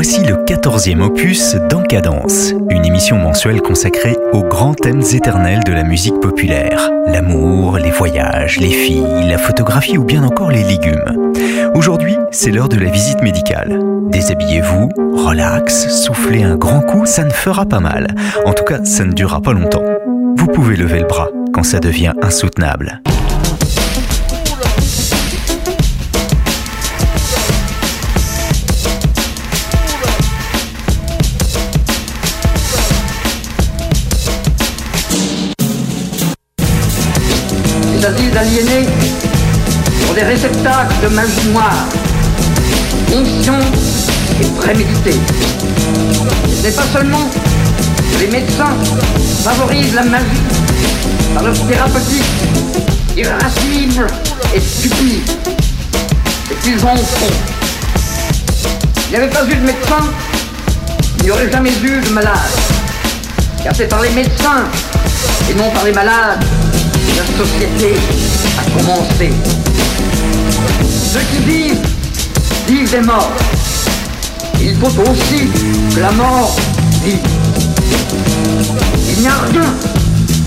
[0.00, 5.82] Voici le 14e opus d'Encadence, une émission mensuelle consacrée aux grands thèmes éternels de la
[5.82, 6.88] musique populaire.
[7.08, 11.32] L'amour, les voyages, les filles, la photographie ou bien encore les légumes.
[11.74, 13.76] Aujourd'hui, c'est l'heure de la visite médicale.
[14.12, 18.14] Déshabillez-vous, relax, soufflez un grand coup, ça ne fera pas mal.
[18.46, 19.82] En tout cas, ça ne durera pas longtemps.
[20.36, 23.02] Vous pouvez lever le bras quand ça devient insoutenable.
[38.08, 38.88] Aliénés
[40.06, 41.84] sont des réceptacles de magie noire,
[43.12, 43.60] conscients
[44.40, 45.20] et prémédités.
[46.46, 47.28] Ce n'est pas seulement
[48.14, 48.74] que les médecins
[49.44, 50.24] favorisent la magie
[51.34, 52.24] par leur thérapeutique
[53.14, 54.06] irascible
[54.54, 55.30] et stupide,
[56.50, 57.36] et qu'ils en font.
[59.08, 60.00] Il n'y avait pas eu de médecin,
[61.18, 62.32] il n'y aurait jamais eu de malade.
[63.62, 64.64] Car c'est par les médecins
[65.50, 66.42] et non par les malades
[67.18, 67.96] la société
[68.58, 69.30] a commencé.
[71.12, 71.86] Ceux qui vivent,
[72.68, 73.32] vivent des morts.
[74.60, 75.48] Il faut aussi
[75.94, 76.54] que la mort
[77.04, 77.18] vive.
[79.08, 79.74] Il n'y a rien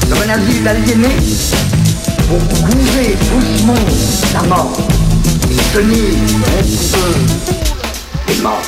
[0.09, 1.17] comme un asile d'aliénés
[2.29, 3.73] pour couver doucement
[4.33, 4.77] la mort
[5.51, 6.03] et tenir
[6.95, 7.15] eux
[8.29, 8.61] les morts.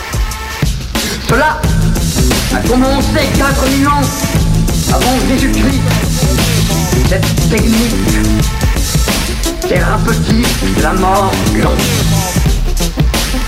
[1.29, 1.61] Cela
[2.53, 4.01] a commencé 4000 ans
[4.91, 6.12] avant Jésus-Christ.
[7.49, 7.93] Technique
[9.67, 11.31] thérapeutique de la mort.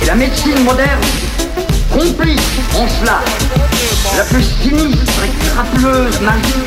[0.02, 1.02] Et la médecine moderne
[1.92, 2.42] complice
[2.76, 3.22] en cela
[4.18, 6.66] la plus sinistre et crapeleuse magie.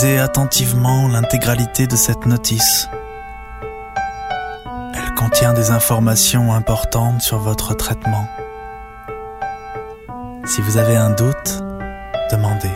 [0.00, 2.88] Lisez attentivement l'intégralité de cette notice.
[4.94, 8.26] Elle contient des informations importantes sur votre traitement.
[10.46, 11.62] Si vous avez un doute,
[12.30, 12.70] demandez.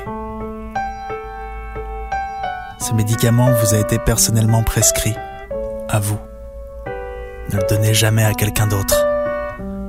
[2.79, 5.17] Ce médicament vous a été personnellement prescrit,
[5.89, 6.19] à vous.
[7.51, 9.03] Ne le donnez jamais à quelqu'un d'autre.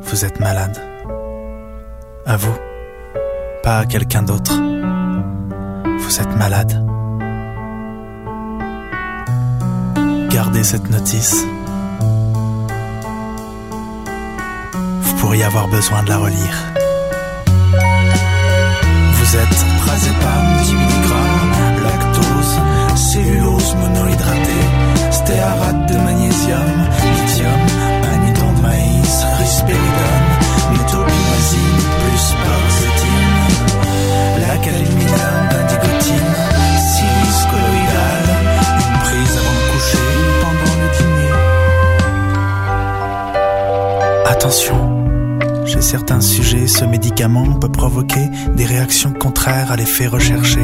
[0.04, 0.78] Vous êtes malade.
[2.26, 2.56] À vous,
[3.62, 4.54] pas à quelqu'un d'autre.
[6.00, 6.85] Vous êtes malade.
[10.36, 11.46] Gardez cette notice.
[15.02, 16.74] Vous pourriez avoir besoin de la relire.
[19.14, 21.10] Vous êtes Prazépam 10 mg,
[21.86, 22.60] lactose,
[22.98, 24.66] cellulose monohydratée,
[25.12, 27.62] stéarate de magnésium, lithium,
[28.14, 30.05] amidon de maïs, risperidone,
[44.46, 50.62] Attention, chez certains sujets, ce médicament peut provoquer des réactions contraires à l'effet recherché.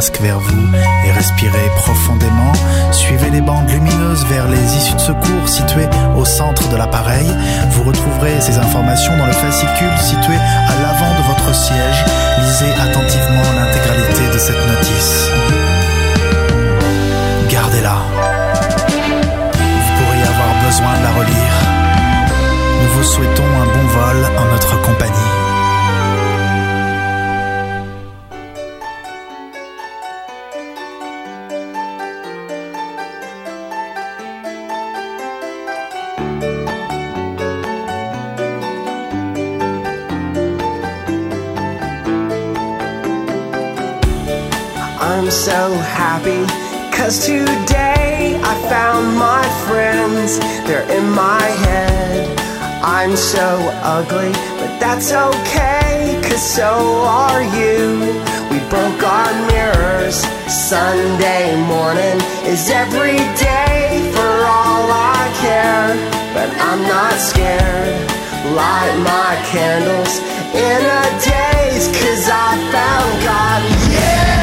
[0.00, 0.66] Vers vous
[1.06, 2.52] et respirez profondément.
[2.90, 7.26] Suivez les bandes lumineuses vers les issues de secours situées au centre de l'appareil.
[7.72, 12.04] Vous retrouverez ces informations dans le fascicule situé à l'avant de votre siège.
[12.40, 15.28] Lisez attentivement l'intégralité de cette notice.
[17.50, 17.96] Gardez-la.
[19.52, 21.56] Vous pourriez avoir besoin de la relire.
[22.82, 25.39] Nous vous souhaitons un bon vol en notre compagnie.
[45.70, 46.42] So happy,
[46.96, 50.38] cause today I found my friends.
[50.66, 52.26] They're in my head.
[52.82, 53.48] I'm so
[53.96, 56.72] ugly, but that's okay, cause so
[57.06, 58.18] are you.
[58.50, 60.18] We broke our mirrors.
[60.50, 62.18] Sunday morning
[62.50, 65.88] is every day for all I care.
[66.34, 68.10] But I'm not scared.
[68.58, 70.18] Light my candles
[70.50, 73.60] in a daze, cause I found God.
[73.94, 74.39] Yeah,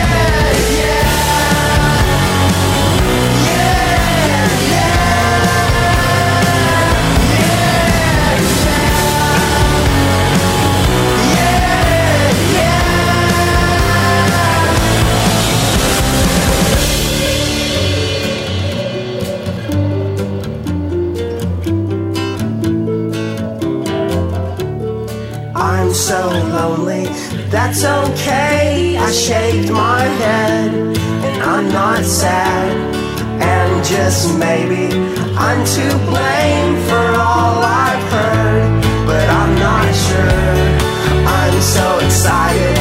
[26.08, 27.04] so lonely,
[27.50, 28.96] that's okay.
[28.98, 32.72] I shaked my head, and I'm not sad.
[33.42, 34.86] And just maybe
[35.36, 40.56] I'm to blame for all I've heard, but I'm not sure.
[41.28, 42.78] I'm so excited,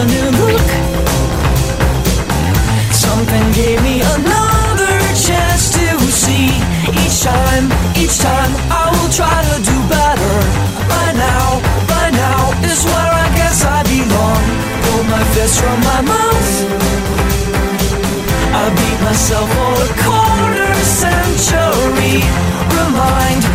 [0.00, 0.68] a new look.
[2.90, 5.86] Something gave me another chance to
[6.22, 6.48] see.
[7.02, 7.66] Each time,
[8.02, 10.34] each time, I will try to do better.
[10.88, 11.46] By now,
[11.92, 12.40] by now
[12.70, 14.42] is where I guess I belong.
[14.84, 16.52] Pull my fist from my mouth.
[18.62, 22.16] I beat myself for a quarter century.
[22.80, 23.49] Remind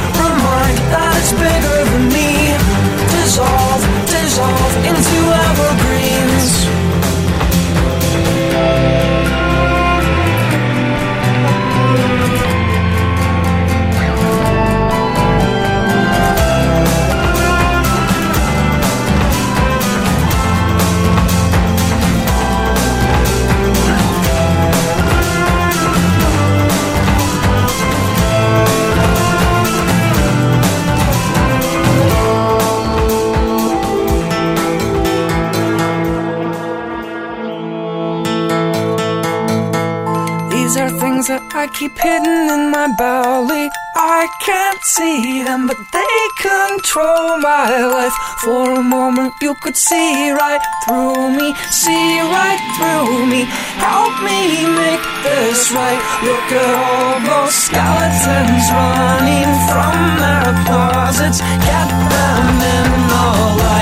[41.25, 43.69] things that I keep hidden in my belly.
[43.95, 48.13] I can't see them, but they control my life.
[48.43, 53.45] For a moment, you could see right through me, see right through me.
[53.79, 56.01] Help me make this right.
[56.27, 61.39] Look at all those skeletons running from their closets.
[61.39, 63.25] Get them in the
[63.61, 63.74] light.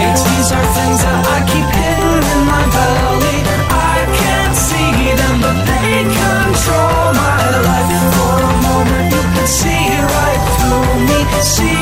[11.44, 11.73] see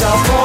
[0.00, 0.39] yourself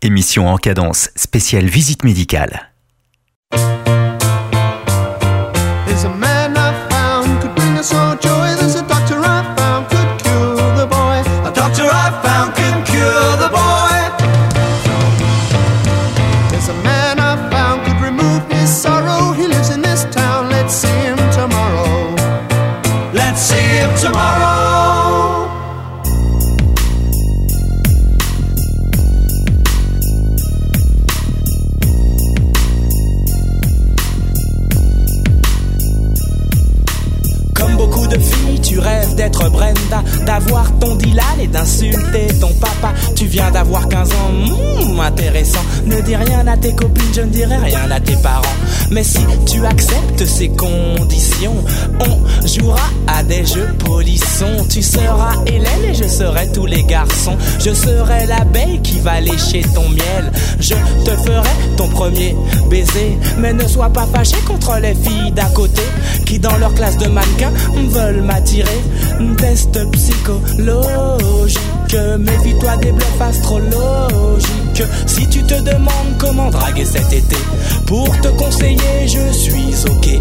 [0.00, 2.70] Émission en cadence spéciale visite médicale.
[47.36, 48.56] Dirai rien à tes parents.
[48.90, 51.56] Mais si tu acceptes ces conditions,
[52.00, 54.66] on jouera à des jeux polissons.
[54.70, 57.36] Tu seras Hélène et je serai tous les garçons.
[57.58, 60.32] Je serai l'abeille qui va lécher ton miel.
[60.60, 60.74] Je
[61.04, 62.34] te ferai ton premier
[62.70, 63.18] baiser.
[63.38, 65.82] Mais ne sois pas fâché contre les filles d'à côté
[66.24, 67.52] qui dans leur classe de mannequins
[67.90, 68.80] veulent m'attirer.
[69.36, 71.60] Test psychologique.
[71.94, 74.82] Méfie-toi des bluffs astrologiques.
[75.06, 77.36] Si tu te demandes comment draguer cet été,
[77.86, 80.20] pour te conseiller, je suis ok.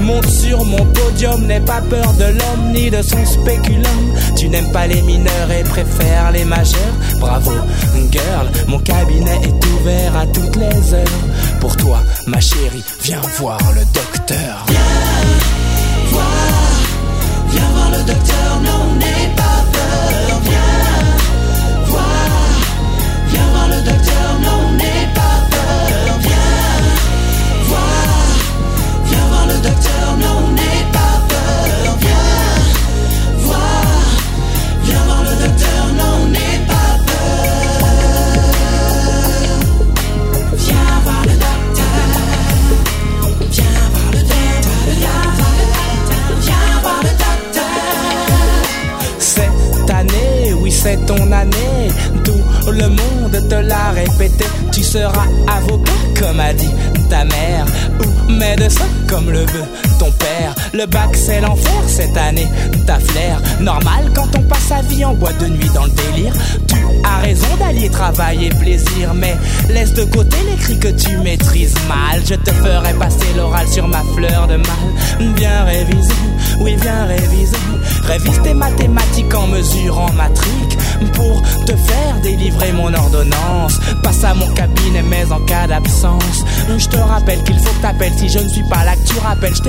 [0.00, 4.14] Monte sur mon podium, n'aie pas peur de l'homme ni de son spéculum.
[4.36, 6.80] Tu n'aimes pas les mineurs et préfères les majeurs.
[7.20, 7.52] Bravo,
[8.10, 11.20] girl, mon cabinet est ouvert à toutes les heures.
[11.60, 14.66] Pour toi, ma chérie, viens voir le docteur.
[14.68, 14.80] Viens
[16.10, 16.26] voir,
[17.50, 18.98] viens voir le docteur, non,
[50.84, 51.88] c'est ton année,
[52.24, 56.68] tout le monde te l'a répété, tu seras avocat comme a dit
[57.08, 57.64] ta mère,
[58.00, 59.64] ou médecin comme le veut
[59.98, 60.54] ton père.
[60.72, 62.48] Le bac c'est l'enfer cette année,
[62.86, 63.40] ta flair.
[63.60, 66.32] Normal quand on passe sa vie en boîte de nuit dans le délire.
[66.66, 69.36] Tu as raison d'allier travail et plaisir, mais
[69.70, 72.20] laisse de côté les cris que tu maîtrises mal.
[72.26, 75.32] Je te ferai passer l'oral sur ma fleur de mal.
[75.34, 76.14] Bien réviser,
[76.60, 77.56] oui bien réviser.
[78.04, 80.78] Révise tes mathématiques en mesurant matrique
[81.14, 83.78] pour te faire délivrer mon ordonnance.
[84.02, 86.44] Passe à mon cabinet, mais en cas d'absence,
[86.76, 88.12] je te rappelle qu'il faut que t'appelles.
[88.18, 89.62] Si je ne suis pas là, que tu rappelles, je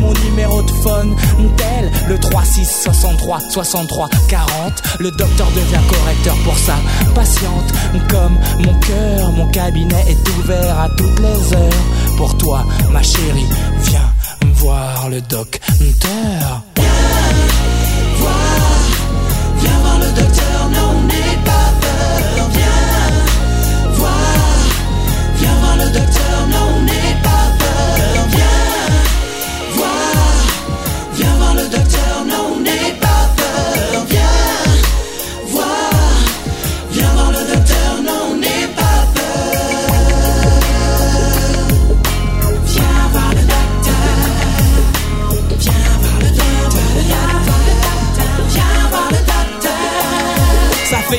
[0.00, 1.14] mon numéro de phone
[1.56, 4.82] tel le 36 63 63 40.
[5.00, 6.76] Le docteur devient correcteur pour sa
[7.14, 7.72] patiente.
[8.08, 12.16] Comme mon cœur, mon cabinet est ouvert à toutes les heures.
[12.16, 13.46] Pour toi, ma chérie,
[13.82, 14.12] viens
[14.54, 16.62] voir le docteur.
[19.60, 21.03] Viens voir le docteur, non,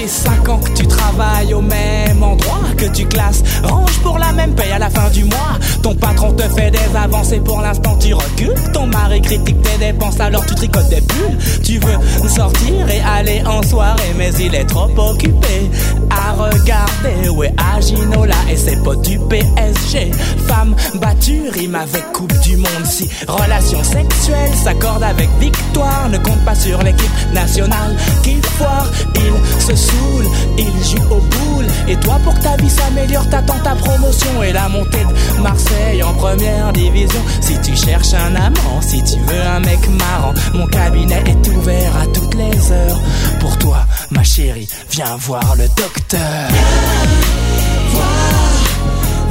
[0.06, 4.32] fait 5 ans que tu travailles au même endroit, que tu classes, range pour la
[4.32, 5.60] même paye à la fin du mois.
[5.82, 8.54] Ton patron te fait des avancées, pour l'instant tu recules.
[8.74, 11.38] Ton mari critique tes dépenses, alors tu tricotes des bulles.
[11.64, 15.70] Tu veux sortir et aller en soirée, mais il est trop occupé
[16.10, 17.30] à regarder.
[17.30, 20.12] Ouais, à Ginola et ses potes du PSG.
[20.48, 22.86] Femme battue, rime avec Coupe du Monde.
[22.86, 28.88] Si relation sexuelle s'accorde avec victoire, ne compte pas sur l'équipe nationale qui foire.
[29.16, 30.26] Il se saoule,
[30.58, 31.66] il joue au boule.
[31.88, 36.14] Et toi, pour ta vie s'améliore, t'attends ta promotion et la montée de Marseille en
[36.14, 37.22] première division.
[37.42, 41.98] Si tu cherches un amant, si tu veux un mec marrant, mon cabinet est ouvert
[41.98, 43.00] à toutes les heures.
[43.40, 46.50] Pour toi, ma chérie, viens voir le docteur.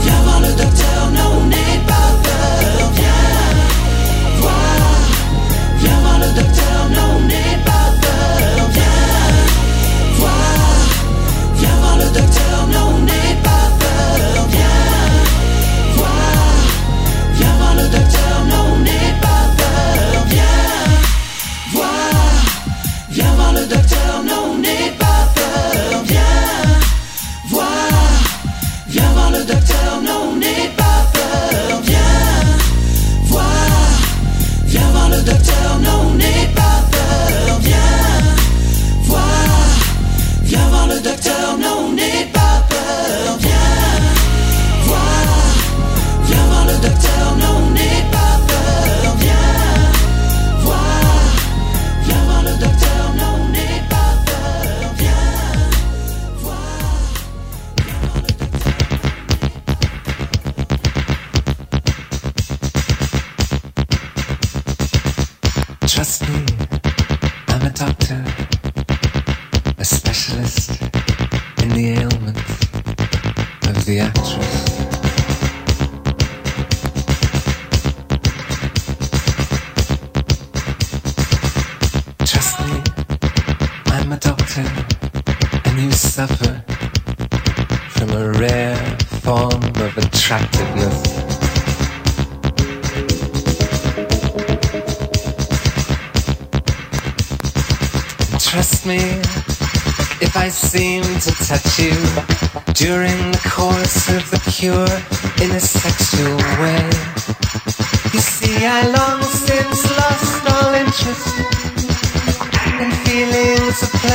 [0.01, 1.51] Viens voir le docteur, non,
[1.87, 2.34] pas peur.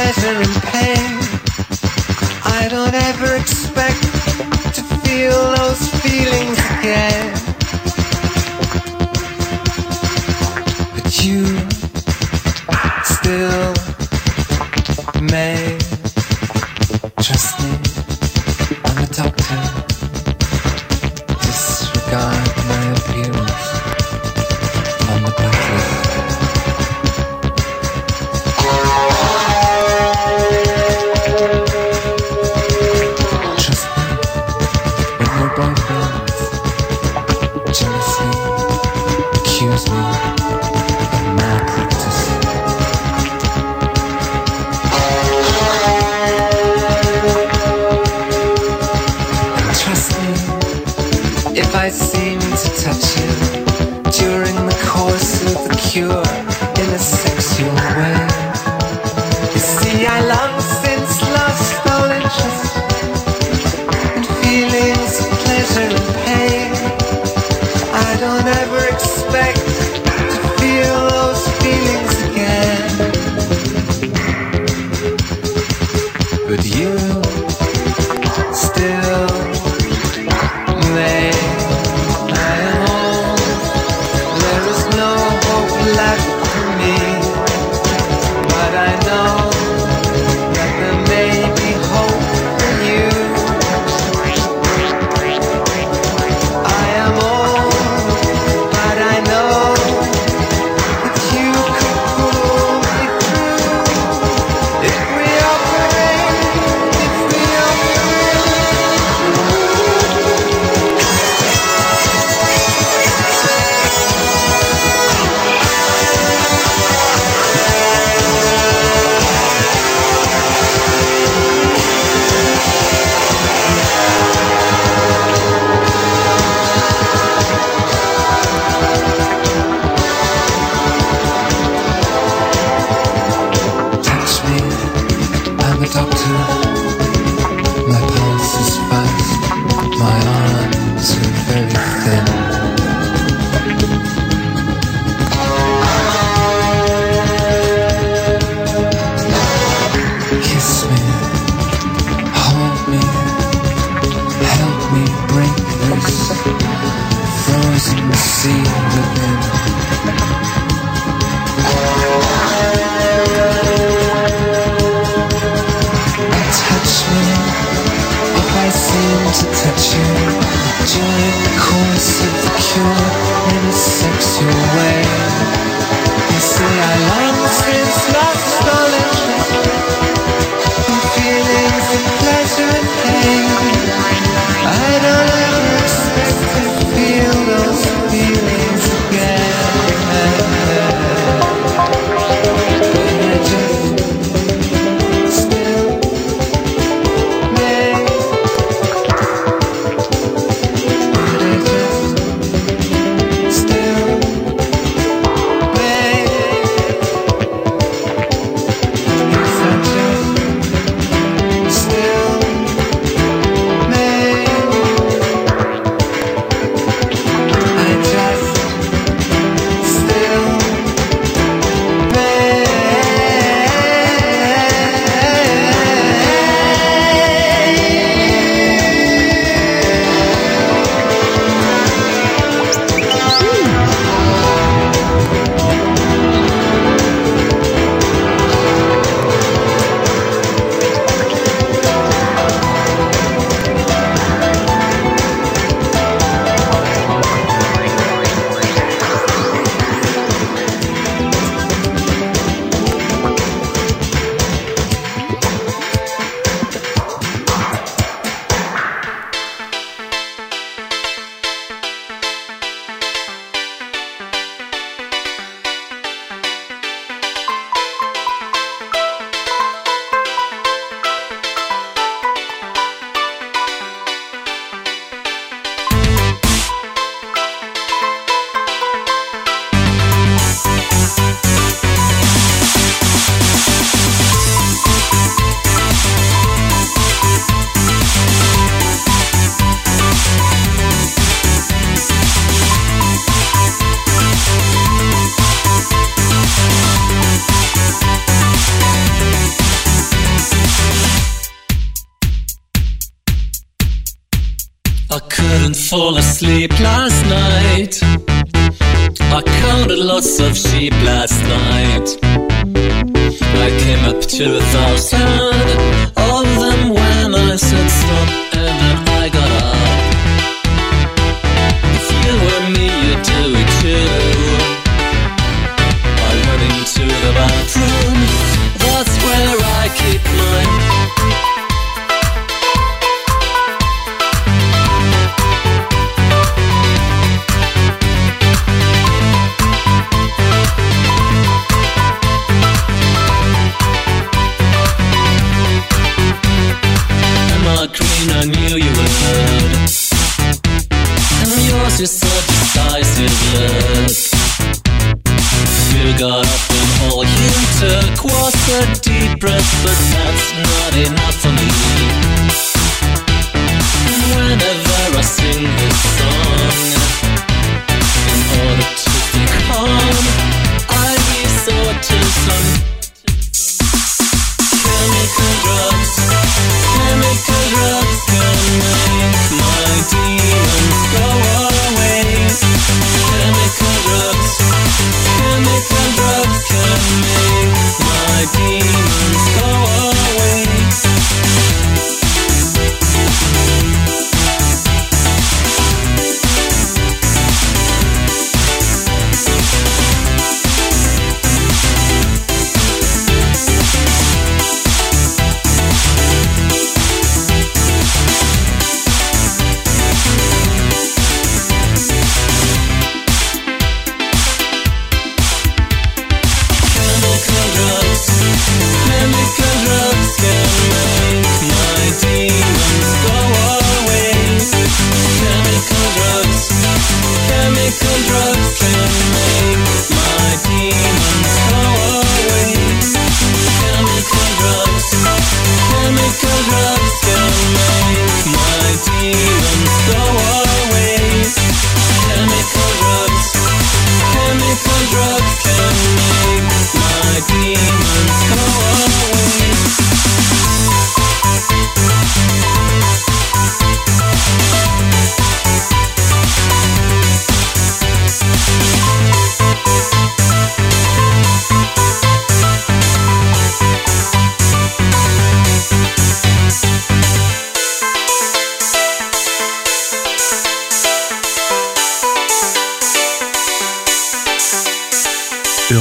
[0.09, 1.19] ever in pain.
[2.43, 3.38] I don't ever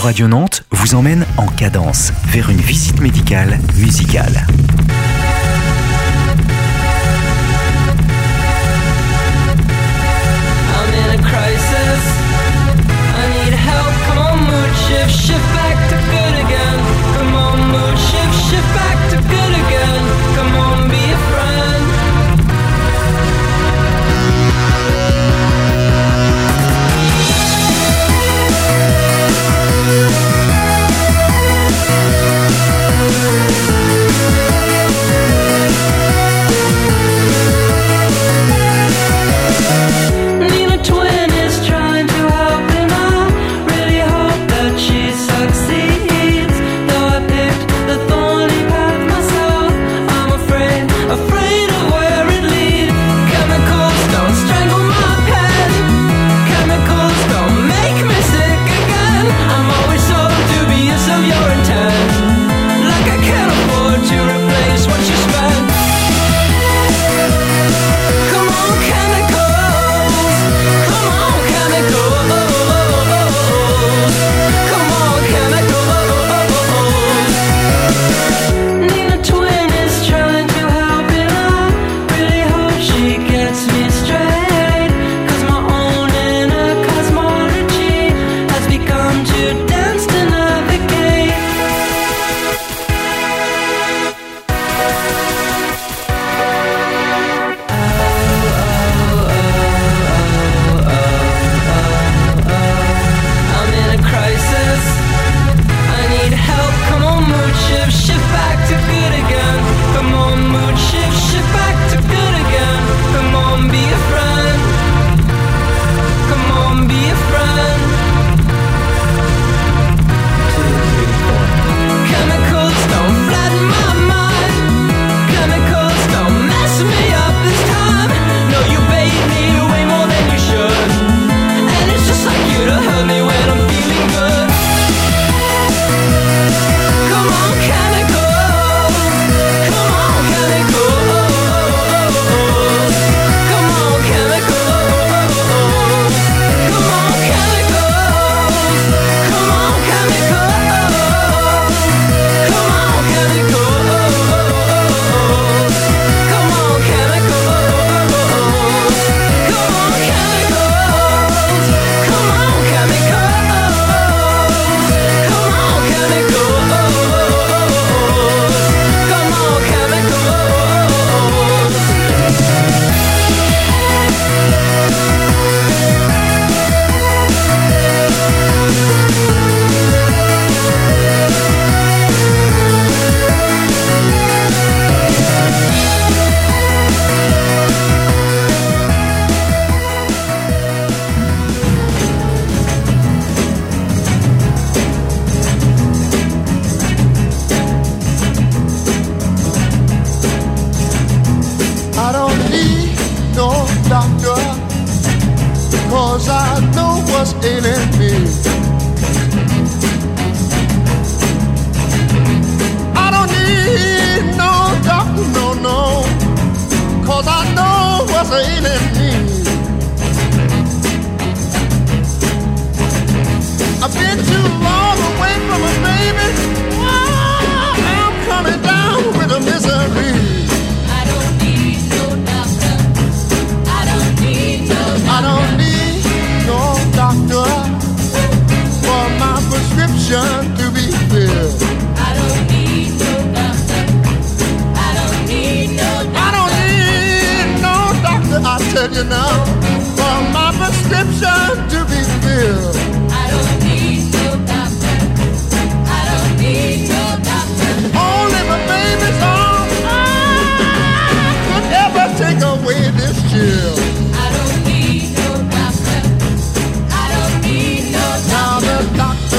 [0.08, 4.46] Radio Nantes vous emmène en cadence vers une visite médicale musicale.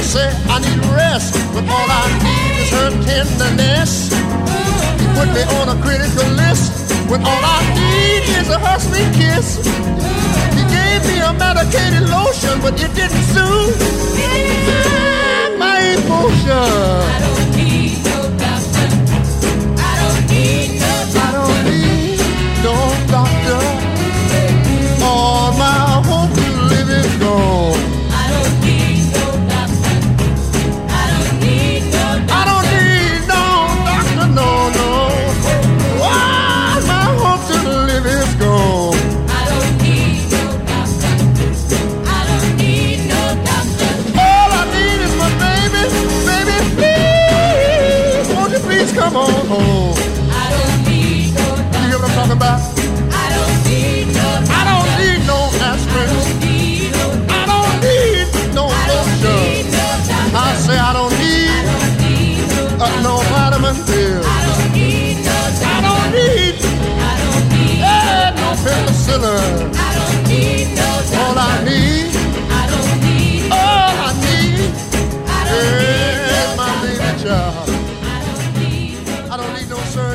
[0.10, 4.10] say I need rest, but all I need is her tenderness.
[5.00, 9.12] You put me on a critical list, when all I need is a her sweet
[9.14, 9.48] kiss.
[10.58, 13.78] You gave me a medicated lotion, but it didn't soothe
[15.60, 16.58] my emotion.
[16.58, 18.09] I don't need.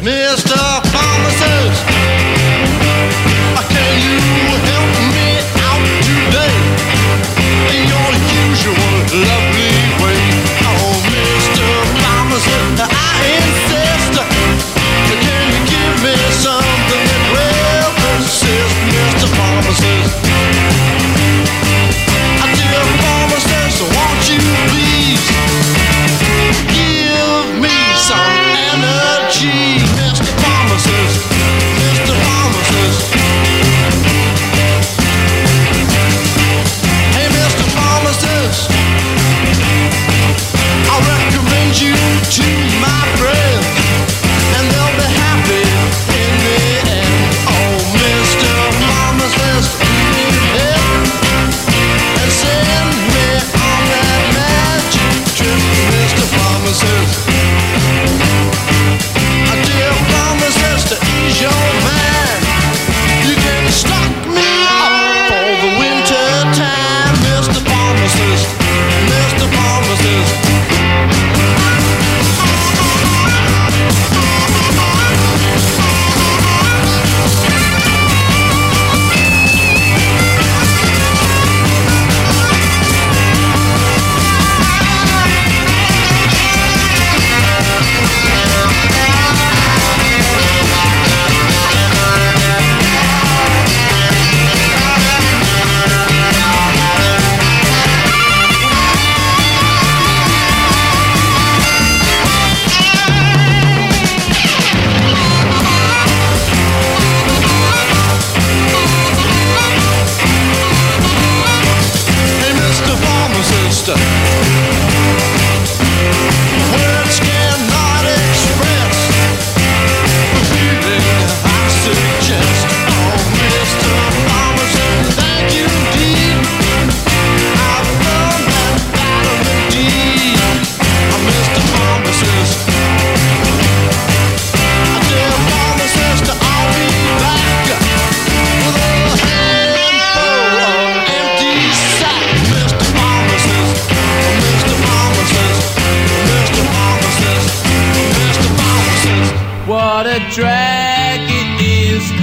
[0.05, 0.85] Mr.
[0.93, 1.14] Fox.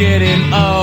[0.01, 0.80] getting old.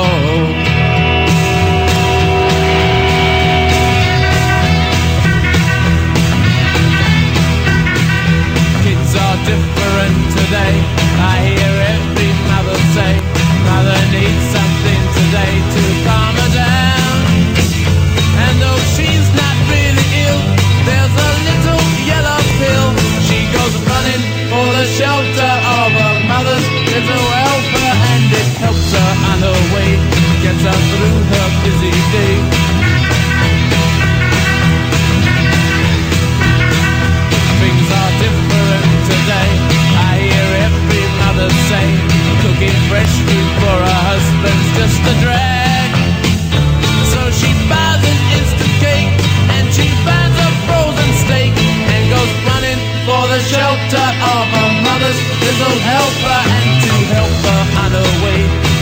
[55.44, 58.40] little helper and to help her on her way,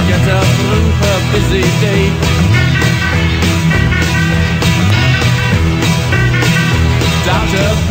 [0.09, 2.05] get her through her busy day.
[7.27, 7.86] Doctor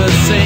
[0.00, 0.39] the same.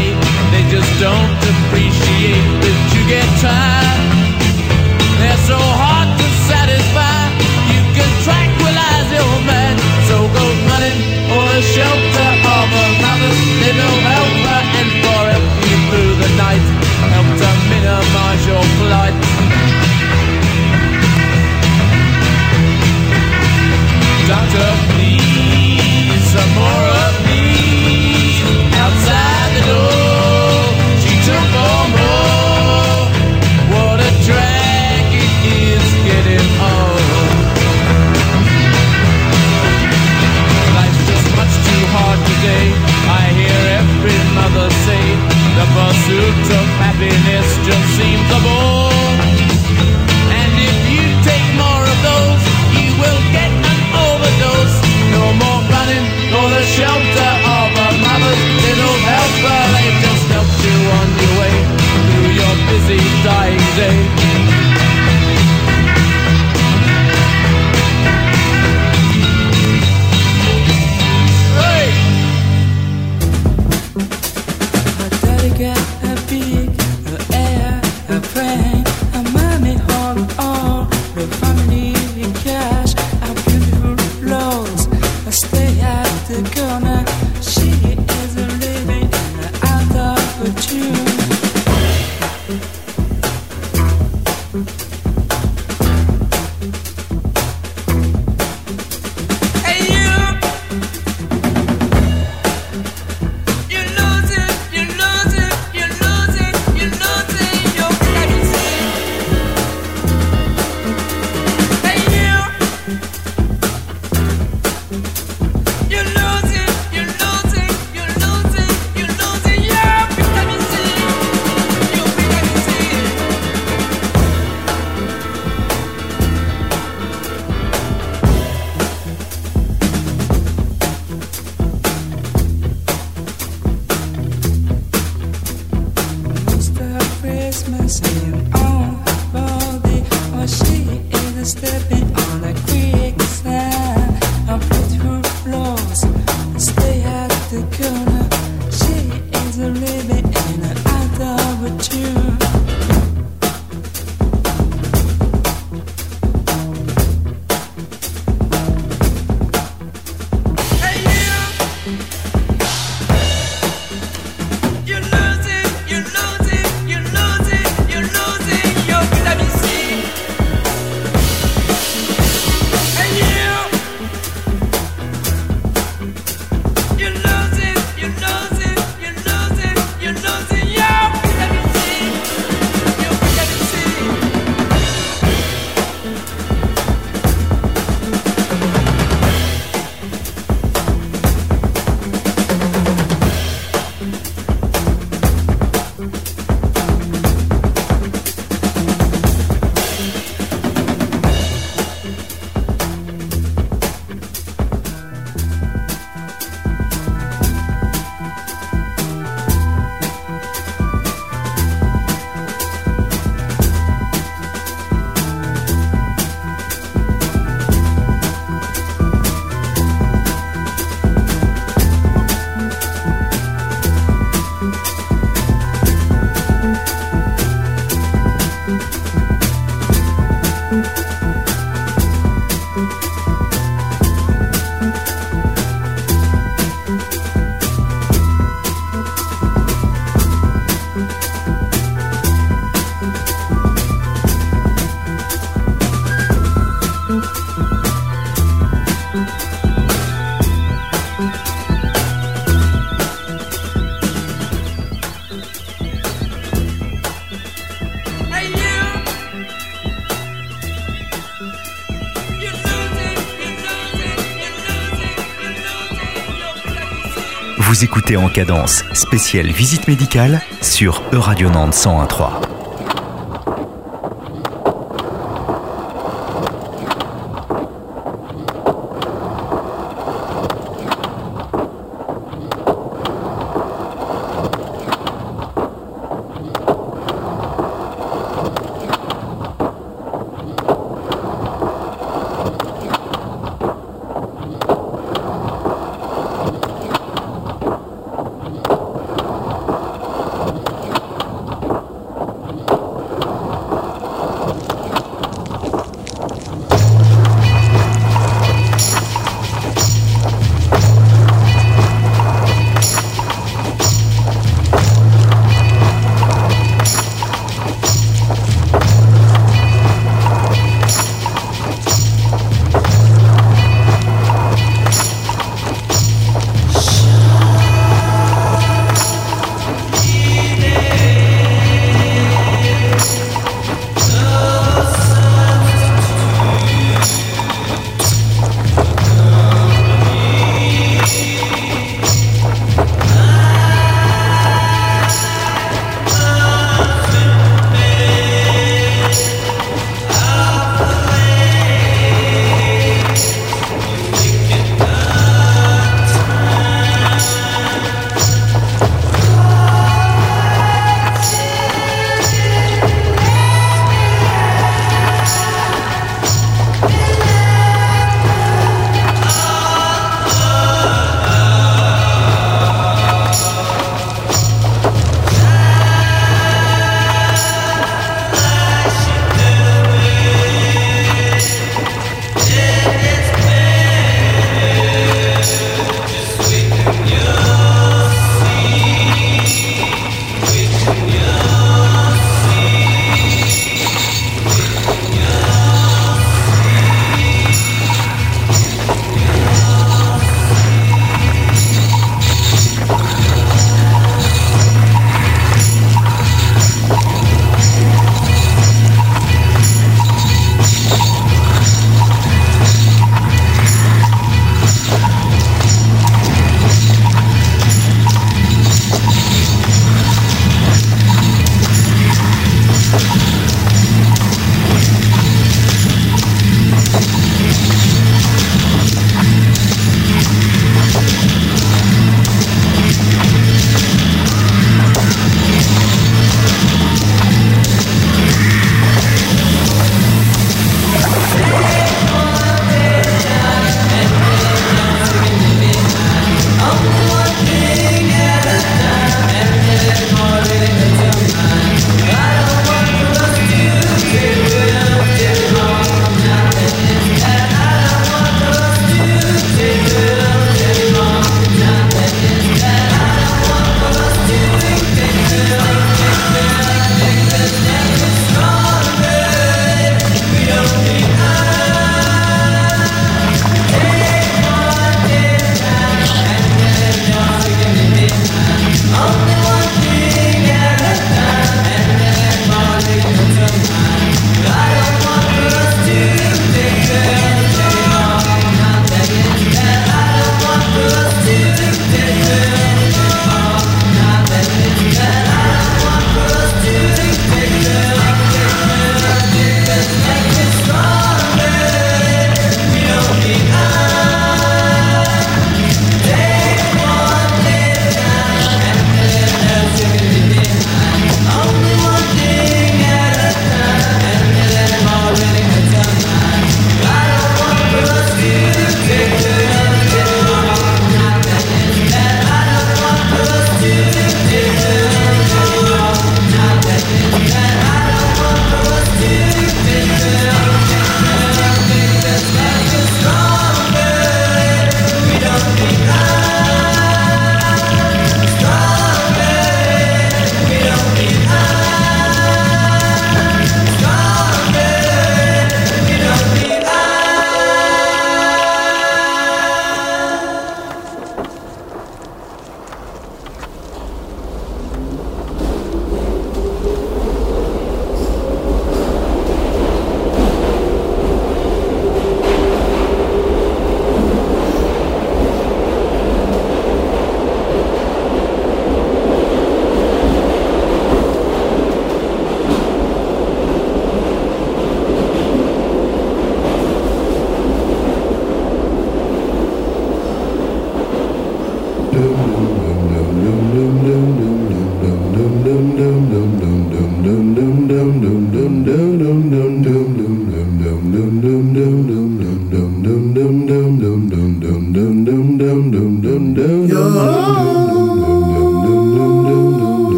[267.75, 272.54] Vous écoutez en cadence spéciale visite médicale sur Euradio Nantes 101.3.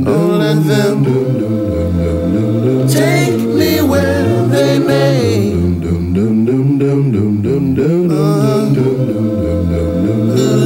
[0.00, 1.04] let them
[2.88, 5.52] take me where they may.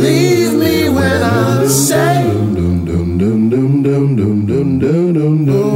[0.03, 2.24] Leave me when I say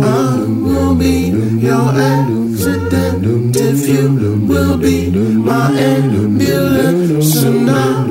[0.02, 1.14] I will be
[1.60, 4.06] your accident if you
[4.46, 8.09] will be my ambulance I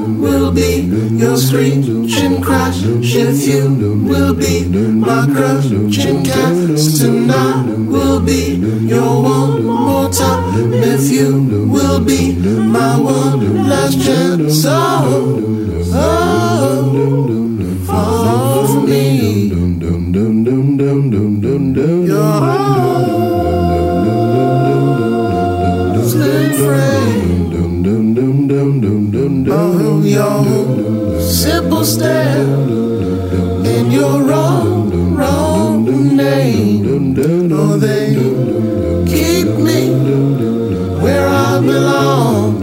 [0.49, 0.81] will be.
[1.15, 3.69] Your screeching crash if you
[4.03, 4.65] will be.
[4.65, 8.55] My crushing cast tonight will be.
[8.87, 12.35] Your one more time if you will be.
[12.35, 16.95] My one last chance oh, oh
[17.85, 19.49] fall for me.
[22.07, 22.68] Your
[29.31, 32.47] Oh, your simple stare
[33.73, 37.15] and your wrong, wrong name.
[37.53, 38.15] Oh, they
[39.05, 39.89] keep me
[41.03, 42.59] where I belong.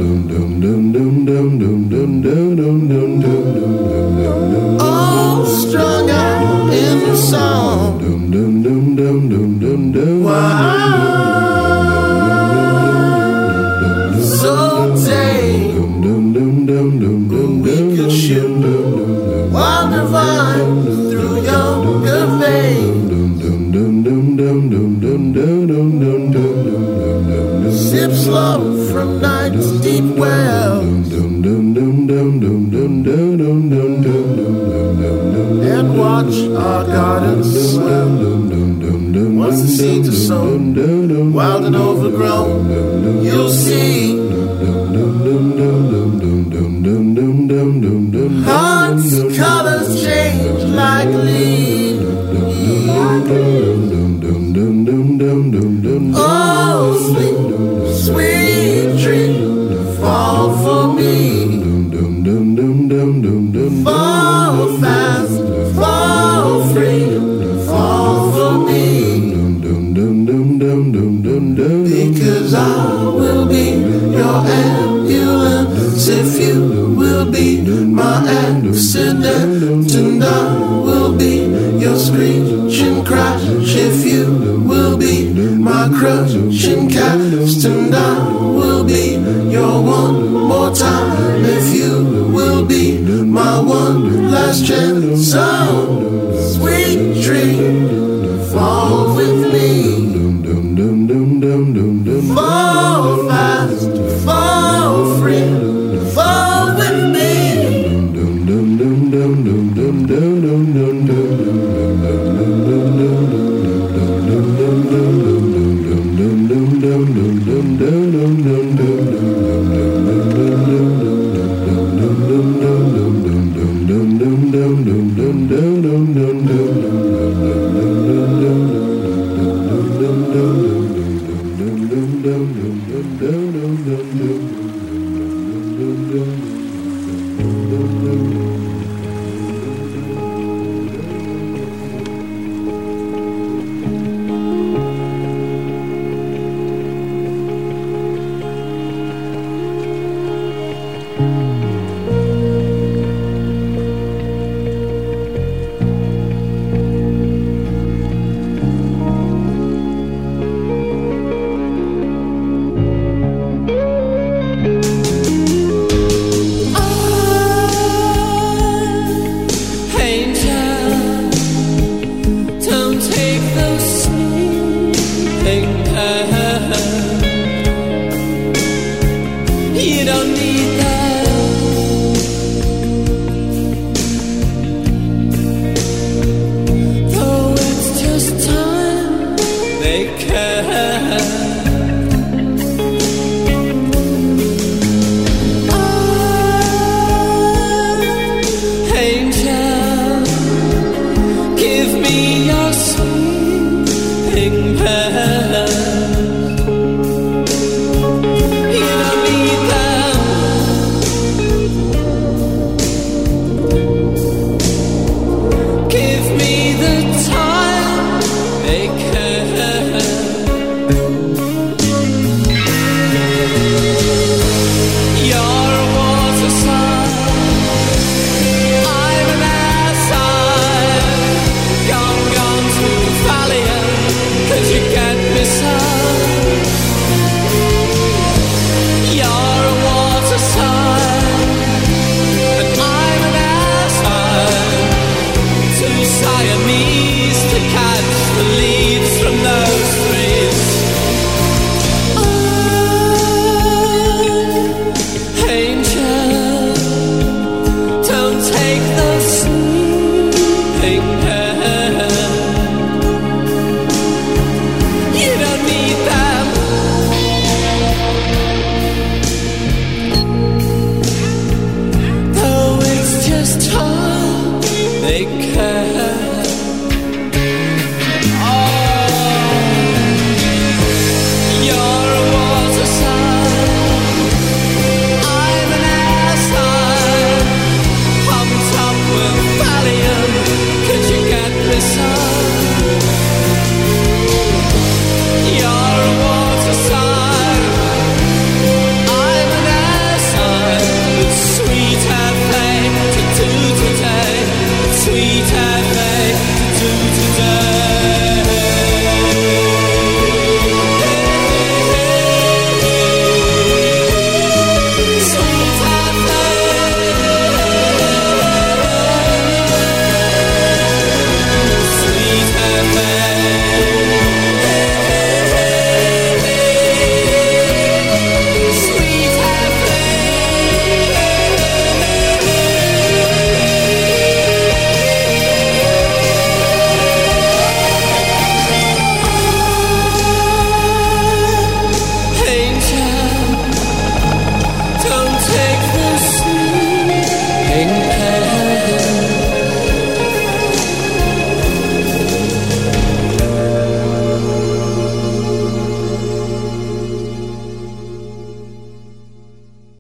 [4.80, 8.02] All strung out in song.
[10.24, 11.35] Why
[28.06, 30.80] Sip slow from night's deep well.
[35.72, 38.08] And watch our gardens swell.
[39.36, 44.16] Once the seeds are sown, wild and overgrown, you'll see.
[48.44, 51.76] Hearts, colors change like leaves.
[56.18, 57.35] Oh, sweet,
[76.08, 81.46] if you will be my accident, and I will be
[81.78, 89.16] your screeching crash if you will be my crushing cast, and I will be
[89.50, 95.32] your one more time if you will be my one last chance.
[95.32, 95.85] So,